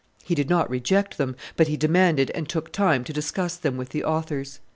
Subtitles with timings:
[0.23, 3.89] He did not reject them, but he demanded and took time to discuss them with
[3.89, 4.59] the authors.